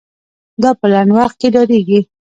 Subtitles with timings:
[0.61, 1.99] دا په لنډ وخت کې دایریږي.